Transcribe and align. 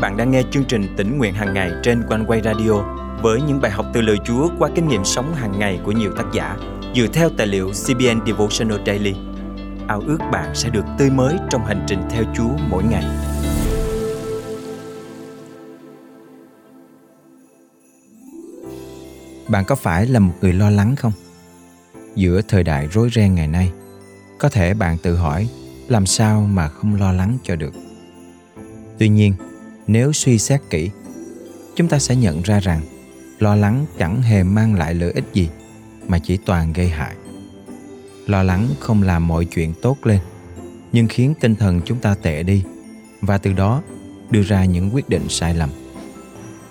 bạn 0.00 0.16
đang 0.16 0.30
nghe 0.30 0.42
chương 0.50 0.64
trình 0.64 0.94
tỉnh 0.96 1.18
nguyện 1.18 1.34
hàng 1.34 1.54
ngày 1.54 1.72
trên 1.82 2.02
quanh 2.08 2.24
quay 2.26 2.40
radio 2.44 2.72
với 3.22 3.40
những 3.42 3.60
bài 3.60 3.70
học 3.70 3.86
từ 3.94 4.00
lời 4.00 4.16
Chúa 4.24 4.48
qua 4.58 4.70
kinh 4.74 4.88
nghiệm 4.88 5.04
sống 5.04 5.34
hàng 5.34 5.58
ngày 5.58 5.80
của 5.84 5.92
nhiều 5.92 6.12
tác 6.16 6.24
giả 6.32 6.56
dựa 6.94 7.06
theo 7.12 7.30
tài 7.36 7.46
liệu 7.46 7.70
CBN 7.70 8.26
Devotional 8.26 8.78
Daily. 8.86 9.14
Ao 9.88 10.02
ước 10.06 10.18
bạn 10.32 10.54
sẽ 10.54 10.70
được 10.70 10.84
tươi 10.98 11.10
mới 11.10 11.36
trong 11.50 11.64
hành 11.64 11.84
trình 11.86 12.02
theo 12.10 12.24
Chúa 12.36 12.50
mỗi 12.70 12.84
ngày. 12.84 13.04
Bạn 19.48 19.64
có 19.64 19.74
phải 19.74 20.06
là 20.06 20.20
một 20.20 20.34
người 20.40 20.52
lo 20.52 20.70
lắng 20.70 20.96
không? 20.96 21.12
Giữa 22.14 22.40
thời 22.48 22.64
đại 22.64 22.88
rối 22.92 23.10
ren 23.12 23.34
ngày 23.34 23.48
nay, 23.48 23.72
có 24.38 24.48
thể 24.48 24.74
bạn 24.74 24.98
tự 25.02 25.16
hỏi 25.16 25.48
làm 25.88 26.06
sao 26.06 26.40
mà 26.40 26.68
không 26.68 26.94
lo 26.94 27.12
lắng 27.12 27.38
cho 27.42 27.56
được. 27.56 27.72
Tuy 28.98 29.08
nhiên, 29.08 29.34
nếu 29.88 30.12
suy 30.12 30.38
xét 30.38 30.60
kỹ, 30.70 30.90
chúng 31.76 31.88
ta 31.88 31.98
sẽ 31.98 32.16
nhận 32.16 32.42
ra 32.42 32.60
rằng 32.60 32.80
lo 33.38 33.54
lắng 33.54 33.86
chẳng 33.98 34.22
hề 34.22 34.42
mang 34.42 34.74
lại 34.74 34.94
lợi 34.94 35.12
ích 35.12 35.24
gì, 35.32 35.48
mà 36.08 36.18
chỉ 36.18 36.36
toàn 36.36 36.72
gây 36.72 36.88
hại. 36.88 37.14
Lo 38.26 38.42
lắng 38.42 38.68
không 38.80 39.02
làm 39.02 39.28
mọi 39.28 39.44
chuyện 39.44 39.74
tốt 39.82 39.98
lên, 40.02 40.20
nhưng 40.92 41.08
khiến 41.08 41.34
tinh 41.40 41.56
thần 41.56 41.80
chúng 41.84 41.98
ta 41.98 42.14
tệ 42.14 42.42
đi, 42.42 42.62
và 43.20 43.38
từ 43.38 43.52
đó 43.52 43.82
đưa 44.30 44.42
ra 44.42 44.64
những 44.64 44.94
quyết 44.94 45.08
định 45.08 45.28
sai 45.28 45.54
lầm. 45.54 45.70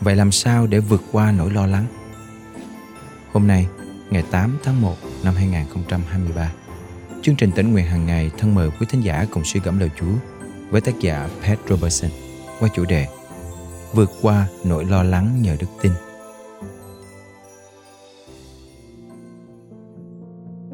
Vậy 0.02 0.16
làm 0.16 0.32
sao 0.32 0.68
để 0.68 0.80
vượt 0.80 1.04
qua 1.12 1.32
nỗi 1.32 1.52
lo 1.52 1.68
lắng? 1.68 1.86
Hôm 3.32 3.48
nay, 3.48 3.68
ngày 4.10 4.24
8 4.32 4.58
tháng 4.64 4.82
1 4.82 4.96
năm 5.24 5.36
2023 5.36 6.52
chương 7.22 7.36
trình 7.36 7.52
tỉnh 7.52 7.72
nguyện 7.72 7.86
hàng 7.86 8.06
ngày 8.06 8.32
thân 8.38 8.56
mời 8.56 8.70
quý 8.80 8.86
thính 8.90 9.02
giả 9.02 9.26
cùng 9.32 9.44
suy 9.44 9.60
gẫm 9.64 9.80
lời 9.80 9.90
Chúa 10.00 10.14
với 10.70 10.82
tác 10.82 11.00
giả 11.00 11.30
Pat 11.42 11.60
Robertson 11.70 12.27
qua 12.60 12.70
chủ 12.76 12.86
đề 12.86 13.08
vượt 13.94 14.10
qua 14.22 14.48
nỗi 14.66 14.86
lo 14.86 15.04
lắng 15.04 15.42
nhờ 15.42 15.56
đức 15.60 15.68
tin. 15.82 15.92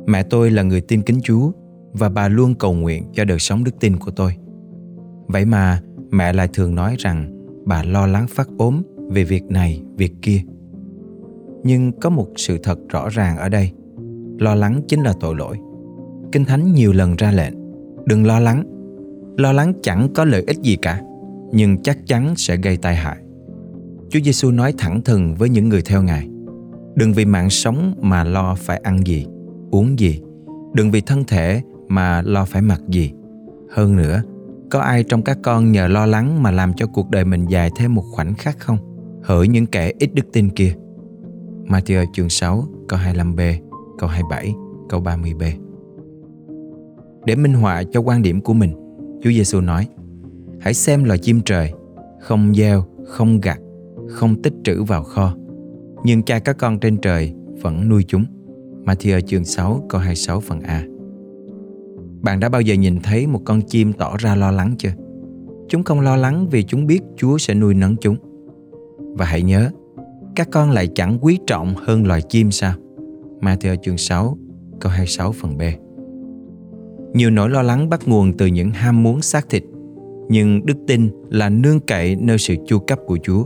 Mẹ 0.05 0.23
tôi 0.23 0.51
là 0.51 0.63
người 0.63 0.81
tin 0.81 1.01
kính 1.01 1.19
Chúa 1.23 1.51
và 1.93 2.09
bà 2.09 2.27
luôn 2.27 2.55
cầu 2.55 2.73
nguyện 2.73 3.03
cho 3.13 3.25
đời 3.25 3.39
sống 3.39 3.63
đức 3.63 3.79
tin 3.79 3.97
của 3.97 4.11
tôi. 4.11 4.35
Vậy 5.27 5.45
mà 5.45 5.81
mẹ 6.11 6.33
lại 6.33 6.47
thường 6.53 6.75
nói 6.75 6.95
rằng 6.99 7.45
bà 7.65 7.83
lo 7.83 8.07
lắng 8.07 8.27
phát 8.29 8.47
ốm 8.57 8.81
về 9.09 9.23
việc 9.23 9.43
này, 9.43 9.81
việc 9.97 10.13
kia. 10.21 10.41
Nhưng 11.63 11.91
có 12.01 12.09
một 12.09 12.27
sự 12.35 12.57
thật 12.63 12.79
rõ 12.89 13.09
ràng 13.09 13.37
ở 13.37 13.49
đây. 13.49 13.71
Lo 14.39 14.55
lắng 14.55 14.81
chính 14.87 15.01
là 15.01 15.13
tội 15.19 15.35
lỗi. 15.35 15.57
Kinh 16.31 16.45
Thánh 16.45 16.73
nhiều 16.73 16.93
lần 16.93 17.15
ra 17.15 17.31
lệnh, 17.31 17.53
đừng 18.05 18.25
lo 18.25 18.39
lắng. 18.39 18.63
Lo 19.37 19.51
lắng 19.51 19.73
chẳng 19.81 20.09
có 20.15 20.25
lợi 20.25 20.43
ích 20.47 20.57
gì 20.61 20.75
cả 20.81 21.01
nhưng 21.53 21.81
chắc 21.81 21.97
chắn 22.07 22.35
sẽ 22.35 22.57
gây 22.57 22.77
tai 22.77 22.95
hại. 22.95 23.17
Chúa 24.09 24.19
Giêsu 24.19 24.51
nói 24.51 24.73
thẳng 24.77 25.01
thừng 25.01 25.35
với 25.35 25.49
những 25.49 25.69
người 25.69 25.81
theo 25.81 26.03
Ngài: 26.03 26.27
Đừng 26.95 27.13
vì 27.13 27.25
mạng 27.25 27.49
sống 27.49 27.95
mà 28.01 28.23
lo 28.23 28.55
phải 28.55 28.77
ăn 28.77 29.07
gì, 29.07 29.25
uống 29.71 29.99
gì, 29.99 30.21
đừng 30.73 30.91
vì 30.91 31.01
thân 31.01 31.23
thể 31.23 31.61
mà 31.87 32.21
lo 32.21 32.45
phải 32.45 32.61
mặc 32.61 32.81
gì. 32.87 33.11
Hơn 33.71 33.95
nữa, 33.95 34.21
có 34.71 34.79
ai 34.79 35.03
trong 35.03 35.21
các 35.21 35.37
con 35.43 35.71
nhờ 35.71 35.87
lo 35.87 36.05
lắng 36.05 36.43
mà 36.43 36.51
làm 36.51 36.73
cho 36.73 36.87
cuộc 36.87 37.09
đời 37.09 37.25
mình 37.25 37.45
dài 37.45 37.69
thêm 37.75 37.95
một 37.95 38.03
khoảnh 38.11 38.33
khắc 38.33 38.59
không? 38.59 38.77
Hỡi 39.23 39.47
những 39.47 39.65
kẻ 39.65 39.91
ít 39.99 40.13
đức 40.13 40.31
tin 40.33 40.49
kia. 40.49 40.73
Matthew 41.67 42.05
chương 42.13 42.29
6, 42.29 42.63
câu 42.87 42.99
25b, 42.99 43.53
câu 43.99 44.09
27, 44.09 44.53
câu 44.89 45.01
30b. 45.01 45.51
Để 47.25 47.35
minh 47.35 47.53
họa 47.53 47.83
cho 47.91 47.99
quan 47.99 48.21
điểm 48.21 48.41
của 48.41 48.53
mình, 48.53 48.71
Chúa 49.23 49.31
Giêsu 49.31 49.61
nói: 49.61 49.87
Hãy 50.63 50.73
xem 50.73 51.03
loài 51.03 51.19
chim 51.19 51.41
trời, 51.45 51.73
không 52.19 52.55
gieo, 52.55 52.83
không 53.05 53.41
gặt, 53.41 53.59
không 54.09 54.41
tích 54.41 54.53
trữ 54.63 54.83
vào 54.83 55.03
kho. 55.03 55.35
Nhưng 56.03 56.23
cha 56.23 56.39
các 56.39 56.57
con 56.57 56.79
trên 56.79 56.97
trời 56.97 57.33
vẫn 57.61 57.89
nuôi 57.89 58.05
chúng. 58.07 58.25
Matthew 58.85 59.21
chương 59.21 59.45
6 59.45 59.85
câu 59.89 60.01
26 60.01 60.39
phần 60.39 60.61
A. 60.61 60.83
Bạn 62.21 62.39
đã 62.39 62.49
bao 62.49 62.61
giờ 62.61 62.73
nhìn 62.73 62.99
thấy 63.03 63.27
một 63.27 63.41
con 63.45 63.61
chim 63.61 63.93
tỏ 63.93 64.17
ra 64.17 64.35
lo 64.35 64.51
lắng 64.51 64.75
chưa? 64.77 64.91
Chúng 65.69 65.83
không 65.83 65.99
lo 65.99 66.15
lắng 66.15 66.49
vì 66.49 66.63
chúng 66.63 66.87
biết 66.87 67.01
Chúa 67.17 67.37
sẽ 67.37 67.53
nuôi 67.53 67.73
nấng 67.73 67.95
chúng. 68.01 68.17
Và 68.97 69.25
hãy 69.25 69.41
nhớ, 69.41 69.69
các 70.35 70.47
con 70.51 70.71
lại 70.71 70.87
chẳng 70.95 71.17
quý 71.21 71.39
trọng 71.47 71.75
hơn 71.75 72.07
loài 72.07 72.21
chim 72.21 72.51
sao? 72.51 72.73
Matthew 73.41 73.75
chương 73.75 73.97
6 73.97 74.37
câu 74.79 74.91
26 74.91 75.31
phần 75.31 75.57
B. 75.57 75.61
Nhiều 77.13 77.29
nỗi 77.29 77.49
lo 77.49 77.61
lắng 77.61 77.89
bắt 77.89 78.07
nguồn 78.07 78.37
từ 78.37 78.45
những 78.45 78.71
ham 78.71 79.03
muốn 79.03 79.21
xác 79.21 79.49
thịt 79.49 79.63
nhưng 80.29 80.65
đức 80.65 80.77
tin 80.87 81.09
là 81.29 81.49
nương 81.49 81.79
cậy 81.79 82.15
nơi 82.15 82.37
sự 82.37 82.55
chu 82.67 82.79
cấp 82.79 82.99
của 83.05 83.17
Chúa. 83.23 83.43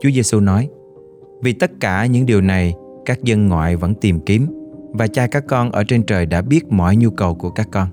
Chúa 0.00 0.10
Giêsu 0.10 0.40
nói: 0.40 0.68
Vì 1.42 1.52
tất 1.52 1.70
cả 1.80 2.06
những 2.06 2.26
điều 2.26 2.40
này 2.40 2.74
các 3.04 3.22
dân 3.22 3.48
ngoại 3.48 3.76
vẫn 3.76 3.94
tìm 3.94 4.20
kiếm 4.20 4.46
và 4.92 5.06
cha 5.06 5.26
các 5.26 5.44
con 5.48 5.70
ở 5.70 5.84
trên 5.84 6.02
trời 6.02 6.26
đã 6.26 6.42
biết 6.42 6.64
mọi 6.70 6.96
nhu 6.96 7.10
cầu 7.10 7.34
của 7.34 7.50
các 7.50 7.68
con. 7.72 7.88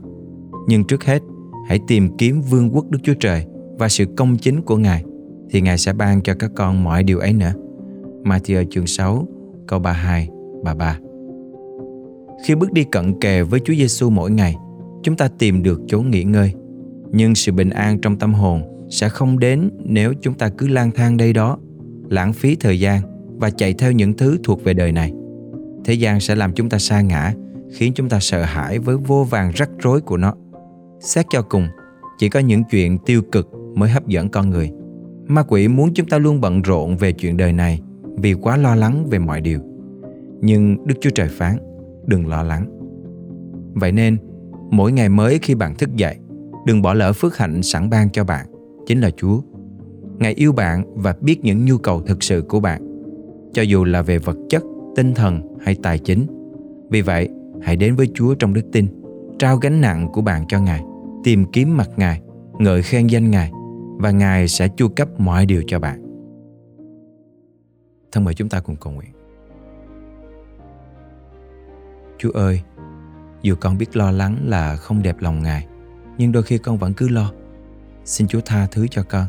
Nhưng 0.68 0.84
trước 0.88 1.04
hết, 1.04 1.22
hãy 1.68 1.80
tìm 1.88 2.18
kiếm 2.18 2.42
vương 2.42 2.70
quốc 2.76 2.90
Đức 2.90 3.00
Chúa 3.04 3.14
Trời 3.20 3.46
và 3.80 3.90
sự 3.90 4.06
công 4.18 4.38
chính 4.38 4.62
của 4.62 4.78
Ngài 4.78 5.04
thì 5.50 5.62
Ngài 5.62 5.78
sẽ 5.78 5.94
ban 5.94 6.22
cho 6.22 6.34
các 6.40 6.52
con 6.56 6.84
mọi 6.84 7.04
điều 7.04 7.20
ấy 7.20 7.34
nữa. 7.34 7.54
Matthew 8.24 8.66
chương 8.70 8.88
6, 8.88 9.28
câu 9.68 9.80
32, 9.80 10.30
33. 10.64 11.00
Khi 12.46 12.56
bước 12.56 12.74
đi 12.74 12.84
cận 12.84 13.20
kề 13.20 13.44
với 13.44 13.60
Chúa 13.60 13.74
Giêsu 13.74 14.10
mỗi 14.10 14.32
ngày, 14.32 14.56
chúng 15.04 15.16
ta 15.16 15.28
tìm 15.40 15.64
được 15.64 15.82
chỗ 15.88 16.00
nghỉ 16.00 16.24
ngơi 16.24 16.54
nhưng 17.12 17.36
sự 17.36 17.52
bình 17.52 17.70
an 17.70 18.00
trong 18.00 18.20
tâm 18.20 18.34
hồn 18.34 18.88
sẽ 18.90 19.10
không 19.10 19.40
đến 19.40 19.70
nếu 19.84 20.14
chúng 20.22 20.34
ta 20.34 20.50
cứ 20.50 20.68
lang 20.68 20.92
thang 20.92 21.18
đây 21.18 21.34
đó, 21.34 21.58
lãng 22.10 22.34
phí 22.34 22.56
thời 22.56 22.80
gian 22.80 23.02
và 23.38 23.50
chạy 23.50 23.74
theo 23.74 23.92
những 23.92 24.14
thứ 24.14 24.38
thuộc 24.44 24.64
về 24.64 24.74
đời 24.74 24.92
này. 24.92 25.12
Thế 25.86 25.94
gian 25.94 26.20
sẽ 26.20 26.36
làm 26.36 26.54
chúng 26.54 26.70
ta 26.70 26.78
sa 26.78 27.02
ngã, 27.02 27.34
khiến 27.72 27.94
chúng 27.96 28.10
ta 28.10 28.20
sợ 28.20 28.44
hãi 28.44 28.80
với 28.80 28.98
vô 28.98 29.24
vàng 29.24 29.52
rắc 29.56 29.70
rối 29.80 30.02
của 30.02 30.18
nó. 30.18 30.34
Xét 31.00 31.26
cho 31.30 31.42
cùng, 31.42 31.68
chỉ 32.18 32.30
có 32.30 32.40
những 32.40 32.64
chuyện 32.72 32.98
tiêu 33.06 33.22
cực 33.32 33.50
mới 33.76 33.90
hấp 33.90 34.08
dẫn 34.08 34.30
con 34.30 34.50
người. 34.50 34.72
Ma 35.28 35.44
quỷ 35.48 35.68
muốn 35.68 35.94
chúng 35.94 36.08
ta 36.08 36.18
luôn 36.18 36.42
bận 36.42 36.62
rộn 36.62 36.98
về 36.98 37.12
chuyện 37.12 37.38
đời 37.38 37.54
này 37.54 37.80
vì 38.18 38.34
quá 38.34 38.58
lo 38.58 38.76
lắng 38.76 39.06
về 39.10 39.20
mọi 39.20 39.42
điều. 39.42 39.60
Nhưng 40.42 40.88
đức 40.88 40.96
chúa 41.02 41.10
trời 41.10 41.28
phán, 41.28 41.58
đừng 42.06 42.28
lo 42.28 42.44
lắng. 42.44 42.66
Vậy 43.74 43.92
nên, 43.92 44.18
mỗi 44.72 44.92
ngày 44.92 45.10
mới 45.10 45.40
khi 45.42 45.56
bạn 45.56 45.76
thức 45.76 45.96
dậy 45.96 46.18
Đừng 46.66 46.82
bỏ 46.82 46.94
lỡ 46.94 47.14
phước 47.14 47.38
hạnh 47.38 47.64
sẵn 47.64 47.90
ban 47.90 48.10
cho 48.10 48.24
bạn, 48.24 48.46
chính 48.86 49.02
là 49.02 49.10
Chúa. 49.18 49.42
Ngài 50.18 50.34
yêu 50.34 50.52
bạn 50.52 50.84
và 50.96 51.16
biết 51.22 51.40
những 51.44 51.66
nhu 51.66 51.78
cầu 51.78 52.02
thực 52.02 52.24
sự 52.24 52.42
của 52.50 52.60
bạn, 52.60 53.02
cho 53.54 53.62
dù 53.62 53.84
là 53.84 54.02
về 54.02 54.20
vật 54.20 54.38
chất, 54.50 54.64
tinh 54.96 55.14
thần 55.14 55.58
hay 55.62 55.76
tài 55.84 56.00
chính. 56.00 56.28
Vì 56.90 57.02
vậy, 57.02 57.30
hãy 57.62 57.76
đến 57.76 57.96
với 57.96 58.12
Chúa 58.14 58.36
trong 58.36 58.54
đức 58.54 58.66
tin, 58.72 58.88
trao 59.40 59.58
gánh 59.58 59.82
nặng 59.82 60.08
của 60.14 60.22
bạn 60.22 60.46
cho 60.48 60.60
Ngài, 60.60 60.84
tìm 61.24 61.46
kiếm 61.46 61.78
mặt 61.78 61.90
Ngài, 61.98 62.22
ngợi 62.60 62.82
khen 62.82 63.08
danh 63.08 63.32
Ngài 63.32 63.52
và 63.98 64.12
Ngài 64.12 64.48
sẽ 64.48 64.68
chu 64.68 64.88
cấp 64.88 65.20
mọi 65.20 65.46
điều 65.46 65.64
cho 65.68 65.80
bạn. 65.80 66.04
Thân 68.12 68.24
mời 68.24 68.34
chúng 68.34 68.50
ta 68.50 68.60
cùng 68.60 68.76
cầu 68.76 68.94
nguyện. 68.94 69.10
Chúa 72.18 72.32
ơi, 72.32 72.62
dù 73.42 73.56
con 73.62 73.78
biết 73.78 73.98
lo 73.98 74.12
lắng 74.12 74.38
là 74.46 74.76
không 74.76 75.04
đẹp 75.04 75.16
lòng 75.20 75.44
Ngài, 75.44 75.68
nhưng 76.20 76.32
đôi 76.32 76.44
khi 76.44 76.58
con 76.58 76.78
vẫn 76.78 76.94
cứ 76.94 77.10
lo. 77.10 77.32
Xin 78.06 78.28
Chúa 78.28 78.42
tha 78.46 78.68
thứ 78.72 78.88
cho 78.88 79.04
con 79.04 79.26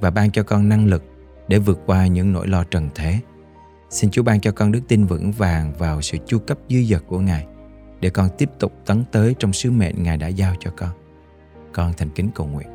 và 0.00 0.10
ban 0.10 0.30
cho 0.30 0.42
con 0.42 0.68
năng 0.68 0.86
lực 0.86 1.02
để 1.48 1.58
vượt 1.58 1.80
qua 1.86 2.06
những 2.06 2.32
nỗi 2.32 2.48
lo 2.48 2.64
trần 2.64 2.88
thế. 2.94 3.18
Xin 3.90 4.10
Chúa 4.10 4.22
ban 4.22 4.40
cho 4.40 4.52
con 4.52 4.72
đức 4.72 4.80
tin 4.88 5.04
vững 5.04 5.32
vàng 5.32 5.72
vào 5.78 6.02
sự 6.02 6.18
chu 6.26 6.38
cấp 6.38 6.58
dư 6.68 6.82
dật 6.82 7.02
của 7.06 7.18
Ngài 7.18 7.46
để 8.00 8.10
con 8.10 8.28
tiếp 8.38 8.50
tục 8.58 8.72
tấn 8.86 9.04
tới 9.12 9.34
trong 9.38 9.52
sứ 9.52 9.70
mệnh 9.70 10.02
Ngài 10.02 10.16
đã 10.16 10.28
giao 10.28 10.54
cho 10.60 10.70
con. 10.76 10.90
Con 11.72 11.92
thành 11.96 12.08
kính 12.10 12.30
cầu 12.34 12.46
nguyện 12.46 12.68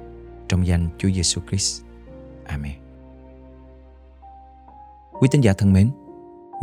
trong 0.48 0.68
danh 0.68 0.88
Chúa 0.98 1.10
Giêsu 1.10 1.42
Christ. 1.50 1.82
Amen. 2.46 2.76
Quý 5.20 5.28
tín 5.32 5.42
giả 5.42 5.54
thân 5.54 5.74
mến, 5.74 5.90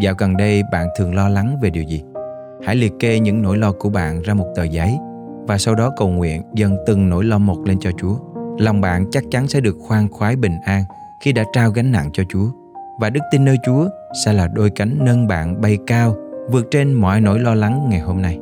dạo 0.02 0.14
gần 0.18 0.36
đây 0.36 0.62
bạn 0.72 0.88
thường 0.98 1.14
lo 1.14 1.28
lắng 1.28 1.58
về 1.62 1.70
điều 1.70 1.82
gì? 1.82 2.02
Hãy 2.64 2.76
liệt 2.76 2.92
kê 2.98 3.18
những 3.18 3.42
nỗi 3.42 3.58
lo 3.58 3.72
của 3.72 3.90
bạn 3.90 4.22
ra 4.22 4.34
một 4.34 4.52
tờ 4.56 4.64
giấy 4.64 4.98
và 5.46 5.58
sau 5.58 5.74
đó 5.74 5.90
cầu 5.96 6.08
nguyện 6.08 6.42
dần 6.54 6.76
từng 6.86 7.08
nỗi 7.08 7.24
lo 7.24 7.38
một 7.38 7.58
lên 7.64 7.78
cho 7.80 7.90
Chúa. 7.98 8.16
Lòng 8.58 8.80
bạn 8.80 9.10
chắc 9.10 9.24
chắn 9.30 9.48
sẽ 9.48 9.60
được 9.60 9.76
khoan 9.80 10.08
khoái 10.08 10.36
bình 10.36 10.60
an 10.64 10.84
khi 11.24 11.32
đã 11.32 11.44
trao 11.52 11.70
gánh 11.70 11.92
nặng 11.92 12.10
cho 12.12 12.22
Chúa 12.28 12.46
và 13.00 13.10
đức 13.10 13.20
tin 13.30 13.44
nơi 13.44 13.56
Chúa 13.66 13.88
sẽ 14.24 14.32
là 14.32 14.48
đôi 14.48 14.70
cánh 14.70 14.98
nâng 15.00 15.26
bạn 15.26 15.60
bay 15.60 15.78
cao, 15.86 16.16
vượt 16.50 16.66
trên 16.70 16.92
mọi 16.92 17.20
nỗi 17.20 17.38
lo 17.38 17.54
lắng 17.54 17.86
ngày 17.90 18.00
hôm 18.00 18.22
nay. 18.22 18.38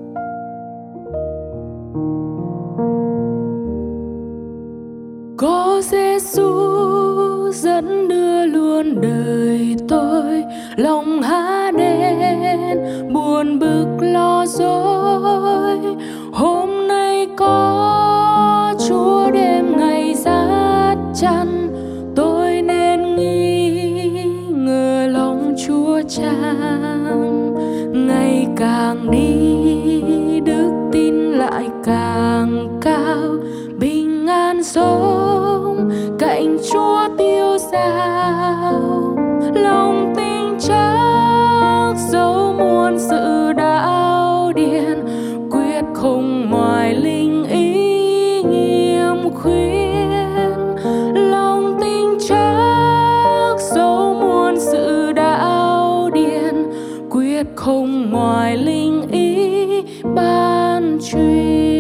Quyết 57.43 57.57
không 57.57 58.11
ngoài 58.11 58.57
linh 58.57 59.09
ý 59.11 59.83
ban 60.15 60.99
truyền 61.11 61.72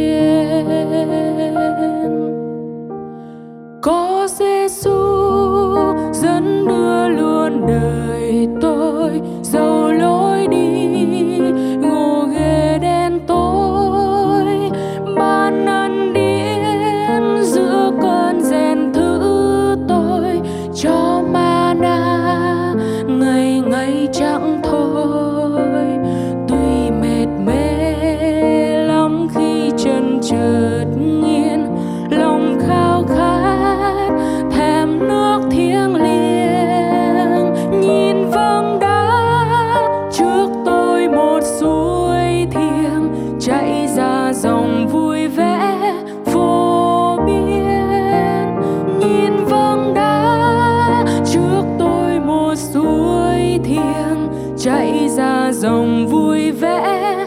suối 53.82 54.28
chạy 54.58 55.08
ra 55.08 55.52
dòng 55.52 56.06
vui 56.06 56.50
vẻ. 56.50 57.21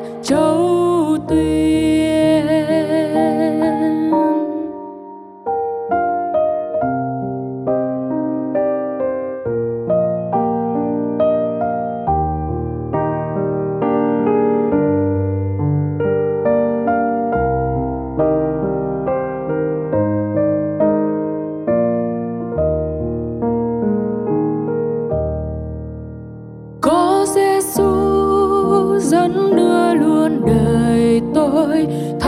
Tôi 32.21 32.24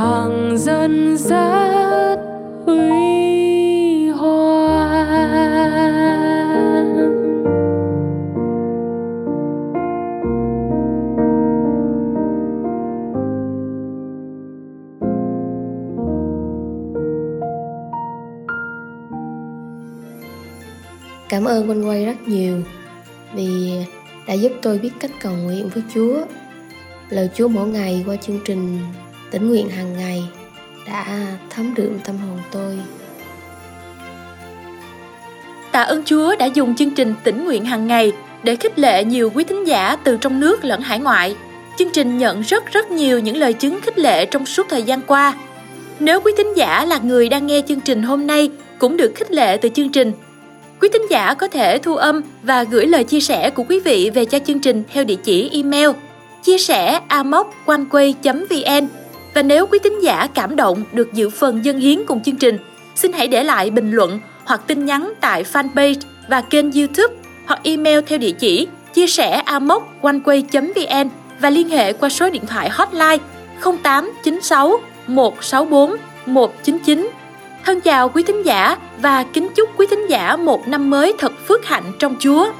hàng 0.00 0.58
dân 0.58 1.16
rất 1.16 2.16
huy 2.66 4.08
hoàng 4.08 5.10
Cảm 21.28 21.44
ơn 21.44 21.68
Quanh 21.68 21.88
Quay 21.88 22.06
rất 22.06 22.16
nhiều 22.26 22.62
vì 23.34 23.72
đã 24.26 24.34
giúp 24.34 24.52
tôi 24.62 24.78
biết 24.78 24.90
cách 25.00 25.10
cầu 25.22 25.32
nguyện 25.32 25.68
với 25.74 25.82
Chúa. 25.94 26.24
Lời 27.10 27.30
Chúa 27.34 27.48
mỗi 27.48 27.68
ngày 27.68 28.04
qua 28.06 28.16
chương 28.16 28.38
trình 28.44 28.78
tĩnh 29.30 29.48
nguyện 29.48 29.68
hàng 29.68 29.96
ngày 29.96 30.24
đã 30.86 31.06
thấm 31.50 31.74
đượm 31.74 31.98
tâm 32.04 32.16
hồn 32.16 32.38
tôi. 32.50 32.78
Tạ 35.72 35.82
ơn 35.82 36.02
Chúa 36.04 36.36
đã 36.36 36.46
dùng 36.46 36.76
chương 36.76 36.90
trình 36.90 37.14
tĩnh 37.24 37.44
nguyện 37.44 37.64
hàng 37.64 37.86
ngày 37.86 38.12
để 38.42 38.56
khích 38.56 38.78
lệ 38.78 39.04
nhiều 39.04 39.30
quý 39.34 39.44
thính 39.44 39.66
giả 39.66 39.96
từ 39.96 40.16
trong 40.16 40.40
nước 40.40 40.64
lẫn 40.64 40.80
hải 40.80 40.98
ngoại. 40.98 41.36
Chương 41.78 41.90
trình 41.90 42.18
nhận 42.18 42.40
rất 42.40 42.72
rất 42.72 42.90
nhiều 42.90 43.18
những 43.18 43.36
lời 43.36 43.52
chứng 43.52 43.80
khích 43.80 43.98
lệ 43.98 44.26
trong 44.26 44.46
suốt 44.46 44.66
thời 44.68 44.82
gian 44.82 45.00
qua. 45.06 45.34
Nếu 46.00 46.20
quý 46.20 46.32
thính 46.36 46.56
giả 46.56 46.84
là 46.84 46.98
người 46.98 47.28
đang 47.28 47.46
nghe 47.46 47.62
chương 47.68 47.80
trình 47.80 48.02
hôm 48.02 48.26
nay 48.26 48.50
cũng 48.78 48.96
được 48.96 49.12
khích 49.14 49.30
lệ 49.30 49.56
từ 49.56 49.68
chương 49.68 49.88
trình, 49.88 50.12
quý 50.80 50.88
thính 50.92 51.10
giả 51.10 51.34
có 51.34 51.48
thể 51.48 51.78
thu 51.78 51.96
âm 51.96 52.22
và 52.42 52.64
gửi 52.64 52.86
lời 52.86 53.04
chia 53.04 53.20
sẻ 53.20 53.50
của 53.50 53.62
quý 53.68 53.80
vị 53.80 54.10
về 54.14 54.24
cho 54.24 54.38
chương 54.38 54.60
trình 54.60 54.82
theo 54.92 55.04
địa 55.04 55.16
chỉ 55.24 55.50
email 55.52 55.90
chia 56.42 56.58
sẻ 56.58 57.00
amoconeway.vn 57.08 58.99
và 59.34 59.42
nếu 59.42 59.66
quý 59.66 59.78
thính 59.84 60.02
giả 60.02 60.26
cảm 60.34 60.56
động 60.56 60.82
được 60.92 61.12
dự 61.12 61.30
phần 61.30 61.64
dân 61.64 61.78
hiến 61.78 62.04
cùng 62.06 62.22
chương 62.22 62.36
trình, 62.36 62.58
xin 62.94 63.12
hãy 63.12 63.28
để 63.28 63.44
lại 63.44 63.70
bình 63.70 63.90
luận 63.90 64.20
hoặc 64.44 64.60
tin 64.66 64.84
nhắn 64.84 65.12
tại 65.20 65.44
fanpage 65.52 66.00
và 66.28 66.40
kênh 66.40 66.72
YouTube 66.72 67.14
hoặc 67.46 67.60
email 67.62 68.00
theo 68.06 68.18
địa 68.18 68.30
chỉ 68.30 68.68
chia 68.94 69.06
sẻ 69.06 69.42
amoconeway.vn 69.46 71.08
và 71.40 71.50
liên 71.50 71.68
hệ 71.68 71.92
qua 71.92 72.08
số 72.08 72.30
điện 72.30 72.46
thoại 72.46 72.70
hotline 72.70 73.18
0896 73.82 74.80
164 75.06 75.96
199. 76.26 77.10
Thân 77.64 77.80
chào 77.80 78.08
quý 78.08 78.22
thính 78.22 78.42
giả 78.46 78.76
và 79.02 79.24
kính 79.32 79.48
chúc 79.54 79.68
quý 79.76 79.86
thính 79.90 80.06
giả 80.10 80.36
một 80.36 80.68
năm 80.68 80.90
mới 80.90 81.14
thật 81.18 81.32
phước 81.48 81.64
hạnh 81.64 81.92
trong 81.98 82.16
Chúa. 82.18 82.52